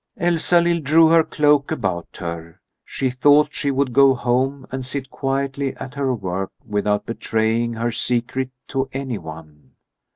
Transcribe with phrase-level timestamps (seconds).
[0.17, 2.59] Elsalill drew her cloak about her.
[2.83, 7.91] She thought she would go home and sit quietly at her work without betraying her
[7.91, 9.73] secret to any one.